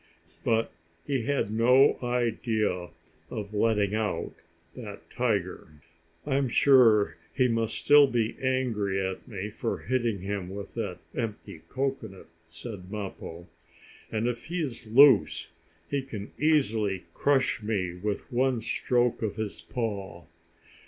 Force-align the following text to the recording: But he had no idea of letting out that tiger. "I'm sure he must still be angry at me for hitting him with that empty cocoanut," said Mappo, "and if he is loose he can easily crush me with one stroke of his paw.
But 0.43 0.71
he 1.05 1.25
had 1.27 1.51
no 1.51 1.99
idea 2.01 2.89
of 3.29 3.53
letting 3.53 3.93
out 3.93 4.33
that 4.75 5.07
tiger. 5.11 5.67
"I'm 6.25 6.49
sure 6.49 7.17
he 7.35 7.47
must 7.47 7.75
still 7.75 8.07
be 8.07 8.35
angry 8.41 8.99
at 8.99 9.27
me 9.27 9.51
for 9.51 9.77
hitting 9.81 10.21
him 10.21 10.49
with 10.49 10.73
that 10.73 10.97
empty 11.13 11.61
cocoanut," 11.69 12.29
said 12.47 12.89
Mappo, 12.89 13.45
"and 14.11 14.27
if 14.27 14.45
he 14.45 14.63
is 14.63 14.87
loose 14.87 15.49
he 15.87 16.01
can 16.01 16.31
easily 16.39 17.03
crush 17.13 17.61
me 17.61 17.93
with 17.93 18.21
one 18.33 18.59
stroke 18.59 19.21
of 19.21 19.35
his 19.35 19.61
paw. 19.61 20.25